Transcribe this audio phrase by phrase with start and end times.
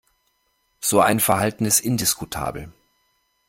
[0.79, 2.73] So ein Verhalten ist indiskutabel.